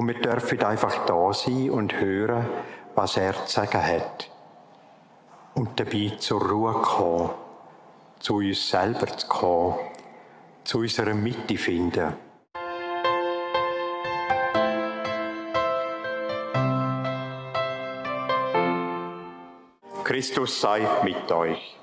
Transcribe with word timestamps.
Und 0.00 0.08
wir 0.08 0.14
dürfen 0.14 0.64
einfach 0.64 1.04
da 1.04 1.30
sein 1.34 1.68
und 1.68 2.00
hören, 2.00 2.46
was 2.94 3.18
er 3.18 3.34
zu 3.44 3.60
sagen 3.60 3.86
hat. 3.86 4.30
Und 5.54 5.78
dabei 5.78 6.12
zur 6.18 6.40
Ruhe 6.40 6.72
kommen, 6.72 7.28
zu 8.18 8.36
uns 8.36 8.70
selber 8.70 9.08
zu 9.08 9.28
kommen, 9.28 9.74
zu 10.64 10.78
unserer 10.78 11.12
Mitte 11.12 11.58
finden. 11.58 12.14
Christus 20.02 20.62
sei 20.62 20.80
mit 21.04 21.30
euch. 21.30 21.76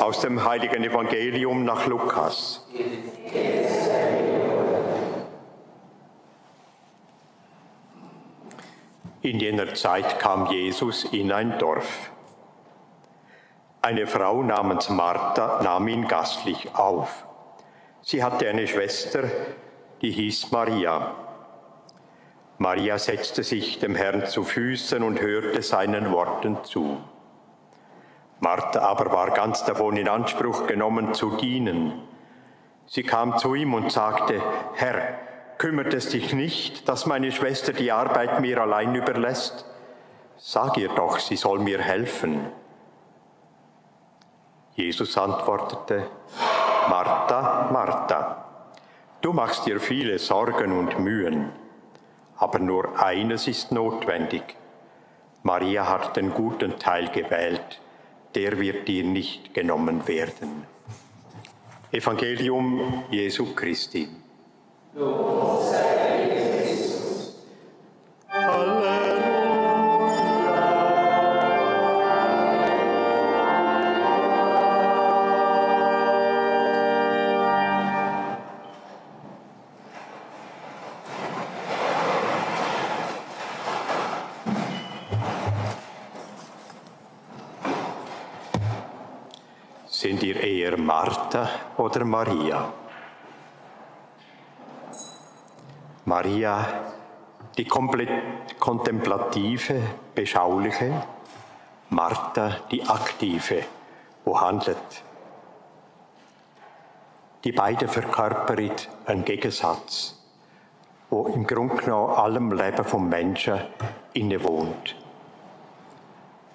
Aus 0.00 0.20
dem 0.20 0.44
heiligen 0.44 0.84
Evangelium 0.84 1.64
nach 1.64 1.88
Lukas. 1.88 2.69
In 9.22 9.38
jener 9.38 9.74
Zeit 9.74 10.18
kam 10.18 10.46
Jesus 10.46 11.04
in 11.04 11.30
ein 11.30 11.58
Dorf. 11.58 12.10
Eine 13.82 14.06
Frau 14.06 14.42
namens 14.42 14.88
Martha 14.88 15.62
nahm 15.62 15.88
ihn 15.88 16.08
gastlich 16.08 16.74
auf. 16.74 17.26
Sie 18.00 18.24
hatte 18.24 18.48
eine 18.48 18.66
Schwester, 18.66 19.24
die 20.00 20.10
hieß 20.10 20.52
Maria. 20.52 21.14
Maria 22.56 22.98
setzte 22.98 23.42
sich 23.42 23.78
dem 23.78 23.94
Herrn 23.94 24.24
zu 24.24 24.42
Füßen 24.42 25.02
und 25.02 25.20
hörte 25.20 25.60
seinen 25.60 26.12
Worten 26.12 26.56
zu. 26.64 26.96
Martha 28.38 28.80
aber 28.80 29.12
war 29.12 29.32
ganz 29.32 29.64
davon 29.64 29.98
in 29.98 30.08
Anspruch 30.08 30.66
genommen 30.66 31.12
zu 31.12 31.36
dienen. 31.36 31.92
Sie 32.86 33.02
kam 33.02 33.36
zu 33.36 33.54
ihm 33.54 33.74
und 33.74 33.92
sagte, 33.92 34.42
Herr, 34.76 35.18
kümmert 35.60 35.94
es 35.94 36.08
dich 36.08 36.32
nicht, 36.32 36.88
dass 36.88 37.06
meine 37.06 37.30
Schwester 37.30 37.72
die 37.72 37.92
Arbeit 37.92 38.40
mir 38.40 38.60
allein 38.60 38.94
überlässt? 38.94 39.64
Sag 40.38 40.76
ihr 40.78 40.88
doch, 40.88 41.18
sie 41.20 41.36
soll 41.36 41.60
mir 41.60 41.80
helfen. 41.80 42.46
Jesus 44.74 45.16
antwortete, 45.16 46.06
Martha, 46.88 47.68
Martha, 47.72 48.44
du 49.20 49.32
machst 49.32 49.66
dir 49.66 49.78
viele 49.78 50.18
Sorgen 50.18 50.72
und 50.76 50.98
Mühen 50.98 51.52
aber 52.40 52.58
nur 52.58 52.98
eines 52.98 53.46
ist 53.46 53.70
notwendig. 53.70 54.56
Maria 55.42 55.86
hat 55.86 56.16
den 56.16 56.32
guten 56.32 56.78
Teil 56.78 57.10
gewählt, 57.10 57.80
der 58.34 58.58
wird 58.58 58.88
dir 58.88 59.04
nicht 59.04 59.52
genommen 59.52 60.08
werden. 60.08 60.64
Evangelium 61.92 63.04
Jesu 63.10 63.54
Christi. 63.54 64.08
Sind 89.86 90.22
ihr 90.22 90.42
eher 90.42 90.78
Martha 90.78 91.48
oder 91.76 92.04
Maria? 92.04 92.72
Maria, 96.04 96.66
die 97.56 97.66
kontemplative, 97.66 99.80
beschauliche, 100.14 101.02
Martha, 101.90 102.56
die 102.70 102.86
aktive, 102.86 103.64
wo 104.24 104.40
handelt. 104.40 105.02
Die 107.44 107.52
beiden 107.52 107.88
verkörpern 107.88 108.70
einen 109.06 109.24
Gegensatz, 109.24 110.16
wo 111.08 111.26
im 111.26 111.46
Grunde 111.46 111.76
genommen 111.76 112.14
allem 112.14 112.52
Leben 112.52 112.84
vom 112.84 113.08
Menschen 113.08 113.60
innewohnt. 114.12 114.96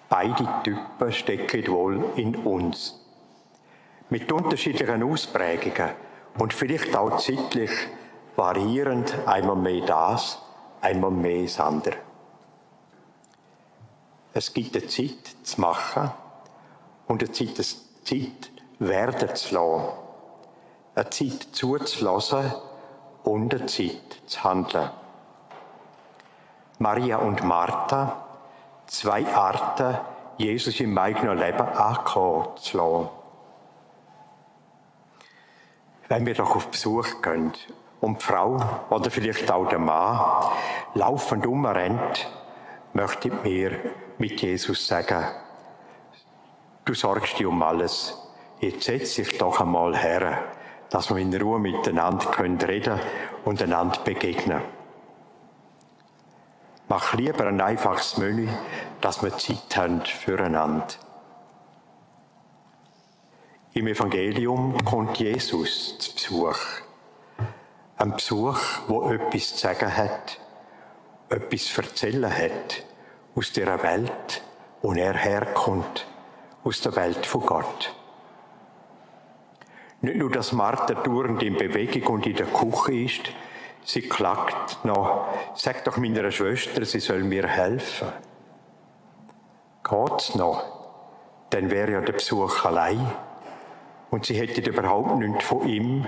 Beide 0.09 0.47
Typen 0.63 1.11
stecken 1.11 1.67
wohl 1.67 2.03
in 2.15 2.35
uns 2.35 3.01
mit 4.09 4.31
unterschiedlichen 4.31 5.03
Ausprägungen 5.03 5.91
und 6.37 6.53
vielleicht 6.53 6.95
auch 6.95 7.17
zeitlich 7.17 7.71
variierend, 8.35 9.15
einmal 9.25 9.55
mehr 9.55 9.85
das, 9.85 10.39
einmal 10.81 11.11
mehr 11.11 11.43
das 11.43 11.59
andere. 11.59 11.97
Es 14.33 14.53
gibt 14.53 14.75
eine 14.75 14.87
Zeit 14.87 15.35
zu 15.43 15.61
machen 15.61 16.11
und 17.07 17.23
eine 17.23 17.31
Zeit, 17.31 17.57
eine 17.57 18.89
werden 18.89 19.35
zu 19.35 19.55
lassen. 19.55 19.89
Eine 20.95 21.09
Zeit 21.09 21.47
zuzulassen 21.51 22.53
und 23.23 23.53
eine 23.53 23.65
Zeit 23.65 24.21
zu 24.25 24.43
handeln. 24.43 24.89
Maria 26.79 27.17
und 27.17 27.43
Martha, 27.43 28.25
zwei 28.87 29.25
Arten, 29.33 29.97
Jesus 30.37 30.79
im 30.81 30.97
eigenen 30.97 31.37
Leben 31.37 31.61
ankommen 31.61 32.57
zu 32.57 32.77
lassen 32.77 33.09
wenn 36.07 36.25
wir 36.25 36.33
doch 36.33 36.55
auf 36.55 36.67
Besuch 36.67 37.21
gehen 37.21 37.53
und 38.05 38.21
die 38.21 38.25
Frau 38.25 38.59
oder 38.91 39.09
vielleicht 39.09 39.51
auch 39.51 39.67
der 39.67 39.79
Mann 39.79 40.51
laufend 40.93 41.47
umrennt, 41.47 42.29
möchte 42.93 43.29
ich 43.29 43.43
mir 43.43 43.79
mit 44.19 44.39
Jesus 44.41 44.87
sagen, 44.87 45.25
du 46.85 46.93
sorgst 46.93 47.39
dir 47.39 47.49
um 47.49 47.63
alles. 47.63 48.15
Jetzt 48.59 48.83
setz 48.83 49.15
dich 49.15 49.39
doch 49.39 49.59
einmal 49.59 49.97
her, 49.97 50.43
dass 50.91 51.09
wir 51.09 51.17
in 51.17 51.35
Ruhe 51.35 51.59
miteinander 51.59 52.27
können 52.27 52.61
reden 52.61 52.99
und 53.43 53.61
einander 53.61 53.99
begegnen. 54.03 54.61
Mach 56.87 57.15
lieber 57.15 57.47
ein 57.47 57.59
einfaches 57.59 58.17
Menü, 58.17 58.47
dass 59.01 59.23
wir 59.23 59.35
Zeit 59.35 59.75
haben 59.75 60.01
füreinander. 60.01 60.85
Im 63.73 63.87
Evangelium 63.87 64.77
kommt 64.85 65.17
Jesus 65.17 65.97
zu 65.97 66.13
Besuch. 66.13 66.84
Ein 67.97 68.11
Besuch, 68.11 68.59
wo 68.87 69.09
etwas 69.09 69.55
zu 69.55 69.57
sagen 69.57 69.95
hat, 69.95 70.37
etwas 71.29 71.65
zu 71.65 71.81
erzählen 71.81 72.29
hat 72.29 72.83
aus 73.35 73.53
der 73.53 73.81
Welt, 73.83 74.41
wo 74.81 74.91
er 74.91 75.13
herkommt, 75.13 76.05
aus 76.65 76.81
der 76.81 76.93
Welt 76.97 77.25
von 77.25 77.45
Gott. 77.45 77.95
Nicht 80.01 80.17
nur, 80.17 80.29
dass 80.29 80.51
Martha 80.51 80.93
dauernd 80.93 81.41
in 81.41 81.55
Bewegung 81.55 82.15
und 82.15 82.27
in 82.27 82.35
der 82.35 82.47
Küche 82.47 82.93
ist, 82.93 83.31
sie 83.85 84.01
klagt 84.01 84.83
noch, 84.83 85.29
sag 85.55 85.85
doch 85.85 85.95
meiner 85.95 86.29
Schwester, 86.31 86.83
sie 86.83 86.99
soll 86.99 87.23
mir 87.23 87.47
helfen. 87.47 88.09
Geht's 89.89 90.35
noch? 90.35 90.63
Dann 91.49 91.71
wäre 91.71 91.93
ja 91.93 92.01
der 92.01 92.13
Besuch 92.13 92.65
allein 92.65 93.09
und 94.11 94.25
sie 94.25 94.35
hätten 94.35 94.65
überhaupt 94.65 95.15
nichts 95.15 95.45
von 95.45 95.65
ihm 95.65 96.05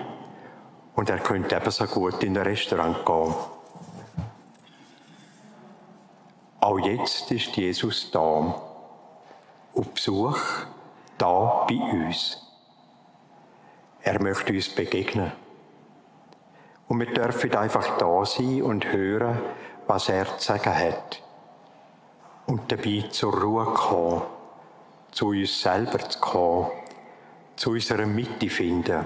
und 0.97 1.09
er 1.12 1.19
könnte 1.19 1.56
ebenso 1.56 1.85
gut 1.85 2.24
in 2.24 2.35
ein 2.38 2.44
Restaurant 2.44 3.06
gehen. 3.06 3.35
Auch 6.59 6.80
jetzt 6.80 7.31
ist 7.31 7.56
Jesus 7.56 8.09
da, 8.12 8.19
auf 8.19 9.88
Besuch, 9.94 10.40
da 11.19 11.66
bei 11.69 11.75
uns. 11.75 12.41
Er 14.02 14.22
möchte 14.22 14.52
uns 14.52 14.69
begegnen. 14.69 15.31
Und 16.88 17.00
wir 17.00 17.13
dürfen 17.13 17.56
einfach 17.56 17.97
da 17.97 18.25
sein 18.25 18.63
und 18.63 18.91
hören, 18.91 19.39
was 19.86 20.10
er 20.10 20.25
zu 20.39 20.48
sagen 20.48 20.75
hat. 20.75 21.22
Und 22.48 22.72
dabei 22.72 23.06
zur 23.12 23.39
Ruhe 23.39 23.66
kommen, 23.66 24.24
zu 25.12 25.27
uns 25.27 25.62
selber 25.62 26.00
zu 26.00 26.19
kommen 26.19 26.72
zu 27.56 27.72
unserer 27.72 28.06
Mitte 28.06 28.50
finden. 28.50 29.06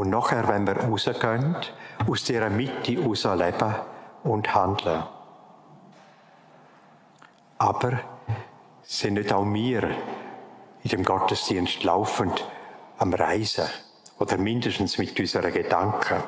Und 0.00 0.08
nachher, 0.08 0.48
wenn 0.48 0.66
wir 0.66 0.78
rausgehen, 0.78 1.54
aus 2.08 2.24
dieser 2.24 2.48
Mitte 2.48 2.92
heraus 2.92 3.24
leben 3.24 3.74
und 4.24 4.54
handeln. 4.54 5.02
Aber 7.58 8.00
sind 8.82 9.12
nicht 9.12 9.30
auch 9.30 9.44
wir 9.44 9.94
in 10.84 10.88
dem 10.90 11.04
Gottesdienst 11.04 11.84
laufend 11.84 12.42
am 12.96 13.12
Reisen 13.12 13.66
oder 14.18 14.38
mindestens 14.38 14.96
mit 14.96 15.20
unseren 15.20 15.52
Gedanken. 15.52 16.22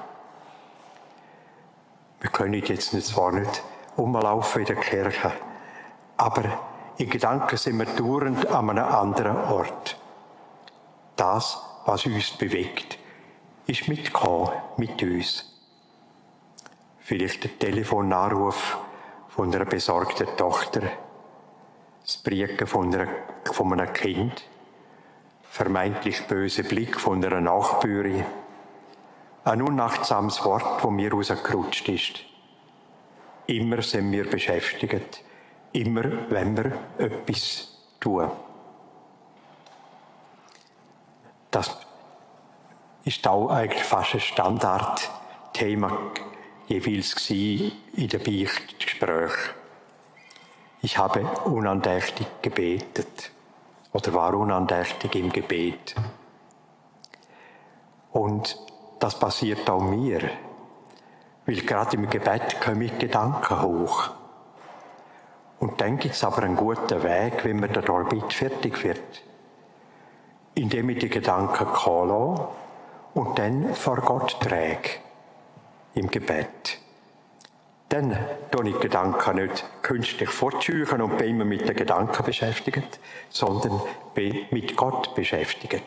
Wir 2.20 2.30
können 2.30 2.52
jetzt 2.52 2.90
zwar 3.06 3.32
nicht 3.32 3.62
umlaufen 3.96 4.60
in 4.60 4.66
der 4.66 4.76
Kirche, 4.76 5.32
aber 6.18 6.42
in 6.98 7.08
Gedanken 7.08 7.56
sind 7.56 7.78
wir 7.78 7.86
dauernd 7.86 8.46
an 8.48 8.68
einem 8.68 8.84
anderen 8.84 9.44
Ort 9.44 9.96
das, 11.16 11.58
was 11.86 12.04
uns 12.04 12.32
bewegt, 12.32 12.98
ist 13.66 13.88
mitgekommen 13.88 14.50
mit 14.76 15.02
uns. 15.02 15.48
vielleicht 17.04 17.44
der 17.44 17.58
Telefonanruf 17.58 18.78
von 19.28 19.52
einer 19.54 19.64
besorgten 19.64 20.26
Tochter, 20.36 20.82
das 22.02 22.16
Brieken 22.18 22.66
von, 22.66 23.08
von 23.44 23.72
einem 23.72 23.92
Kind, 23.92 24.44
vermeintlich 25.42 26.26
böse 26.26 26.64
Blick 26.64 26.98
von 26.98 27.24
einer 27.24 27.40
Nachbürin, 27.40 28.24
ein 29.44 29.62
unachtsames 29.62 30.44
Wort, 30.44 30.82
wo 30.82 30.90
mir 30.90 31.12
rausgerutscht 31.12 31.88
ist. 31.88 32.20
Immer 33.46 33.82
sind 33.82 34.12
wir 34.12 34.30
beschäftigt, 34.30 35.24
immer 35.72 36.30
wenn 36.30 36.56
wir 36.56 36.78
etwas 36.98 37.76
tun. 37.98 38.30
Das 41.50 41.76
ist 43.04 43.26
auch 43.26 43.48
eigentlich 43.48 43.82
fast 43.82 44.14
ein 44.14 44.20
Standardthema 44.20 45.98
jeweils 46.68 47.30
in 47.30 47.72
den 47.96 48.22
Beichtgesprächen. 48.22 49.54
Ich 50.82 50.98
habe 50.98 51.20
unandächtig 51.44 52.26
gebetet 52.40 53.30
oder 53.92 54.14
war 54.14 54.34
unandächtig 54.34 55.14
im 55.14 55.32
Gebet. 55.32 55.94
Und 58.12 58.58
das 58.98 59.18
passiert 59.18 59.68
auch 59.68 59.80
mir, 59.80 60.20
weil 61.46 61.56
gerade 61.56 61.96
im 61.96 62.08
Gebet 62.08 62.60
kommen 62.60 62.98
Gedanken 62.98 63.62
hoch. 63.62 64.10
Und 65.58 65.80
dann 65.80 65.98
gibt 65.98 66.14
es 66.14 66.24
aber 66.24 66.42
einen 66.42 66.56
guten 66.56 67.02
Weg, 67.02 67.44
wie 67.44 67.54
man 67.54 67.72
der 67.72 67.88
Orbit 67.88 68.32
fertig 68.32 68.82
wird. 68.82 69.22
Indem 70.54 70.90
ich 70.90 70.98
die 70.98 71.08
Gedanken 71.08 71.72
kann 71.72 72.08
und 73.14 73.38
dann 73.38 73.74
vor 73.74 73.96
Gott 73.96 74.40
träge 74.40 74.90
im 75.94 76.10
Gebet. 76.10 76.78
Dann 77.88 78.16
tue 78.50 78.70
ich 78.70 78.80
Gedanken 78.80 79.36
nicht 79.36 79.64
künstlich 79.82 80.30
fortschüren 80.30 81.02
und 81.02 81.18
bin 81.18 81.28
immer 81.28 81.44
mit 81.44 81.68
den 81.68 81.76
Gedanken 81.76 82.24
beschäftigt, 82.24 82.98
sondern 83.28 83.82
bin 84.14 84.46
mit 84.50 84.76
Gott 84.76 85.14
beschäftigt. 85.14 85.84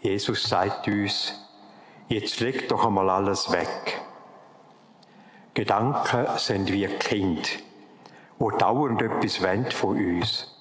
Jesus 0.00 0.44
sagt 0.44 0.86
uns, 0.86 1.34
jetzt 2.06 2.38
leg 2.38 2.68
doch 2.68 2.86
einmal 2.86 3.10
alles 3.10 3.50
weg. 3.50 4.00
Gedanken 5.54 6.26
sind 6.36 6.70
wie 6.70 6.86
Kind, 6.86 7.64
wo 8.38 8.52
dauernd 8.52 9.02
etwas 9.02 9.40
von 9.74 9.96
uns. 9.96 10.54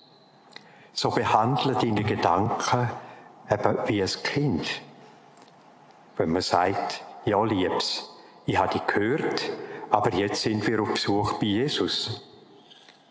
So 0.93 1.11
behandle 1.11 1.73
deine 1.73 2.03
Gedanken 2.03 2.89
eben 3.49 3.77
wie 3.87 4.01
ein 4.01 4.09
Kind. 4.23 4.81
Wenn 6.17 6.31
man 6.31 6.41
sagt, 6.41 7.03
ja, 7.25 7.43
Liebs, 7.43 8.09
ich 8.45 8.57
habe 8.57 8.73
dich 8.73 8.87
gehört, 8.87 9.51
aber 9.89 10.13
jetzt 10.13 10.41
sind 10.41 10.65
wir 10.67 10.81
auf 10.81 10.93
Besuch 10.93 11.33
bei 11.33 11.47
Jesus. 11.47 12.21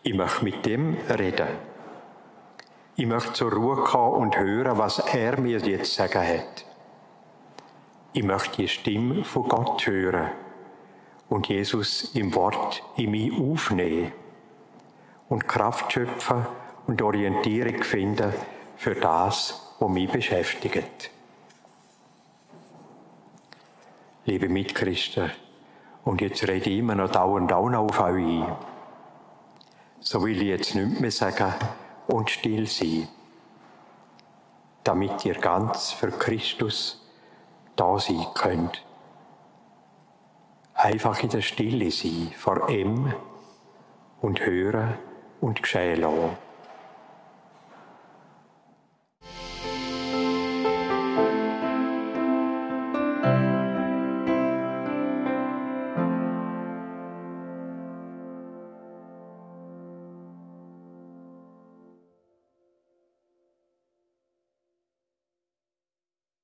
Ich 0.03 0.13
möchte 0.13 0.43
mit 0.43 0.65
dem 0.65 0.97
reden. 1.09 1.47
Ich 2.95 3.05
möchte 3.05 3.33
zur 3.33 3.51
Ruhe 3.51 3.77
kommen 3.77 4.15
und 4.15 4.37
hören, 4.37 4.77
was 4.77 4.99
er 4.99 5.39
mir 5.39 5.59
jetzt 5.59 5.93
sagen 5.93 6.25
hat. 6.25 6.65
Ich 8.13 8.23
möchte 8.23 8.57
die 8.57 8.67
Stimme 8.69 9.25
von 9.25 9.49
Gott 9.49 9.85
hören 9.85 10.31
und 11.27 11.49
Jesus 11.49 12.15
im 12.15 12.33
Wort 12.35 12.81
in 12.95 13.11
mich 13.11 13.33
aufnehmen 13.33 14.13
und 15.27 15.47
Kraft 15.47 15.91
schöpfen 15.91 16.45
und 16.87 17.01
Orientierung 17.01 17.83
finden 17.83 18.33
für 18.77 18.95
das, 18.95 19.64
was 19.79 19.89
mich 19.89 20.09
beschäftigt. 20.09 21.11
liebe 24.25 24.49
Mitchristen, 24.49 25.31
und 26.03 26.21
jetzt 26.21 26.47
rede 26.47 26.69
ich 26.69 26.79
immer 26.79 26.95
noch 26.95 27.11
dauernd 27.11 27.53
auch 27.53 27.69
noch 27.69 27.89
auf 27.89 27.99
euch 27.99 28.23
ein. 28.23 28.55
So 29.99 30.23
will 30.23 30.41
ich 30.41 30.47
jetzt 30.47 30.75
nicht 30.75 30.99
mehr 30.99 31.11
sagen 31.11 31.53
und 32.07 32.29
still 32.29 32.67
sein, 32.67 33.07
damit 34.83 35.25
ihr 35.25 35.35
ganz 35.35 35.91
für 35.91 36.11
Christus 36.11 37.03
da 37.75 37.99
sein 37.99 38.25
könnt. 38.33 38.83
Einfach 40.73 41.21
in 41.23 41.29
der 41.29 41.41
Stille 41.41 41.89
sein 41.91 42.31
vor 42.37 42.69
ihm 42.69 43.13
und 44.21 44.45
hören 44.45 44.97
und 45.39 45.61
geschehen 45.61 46.01
lassen. 46.01 46.44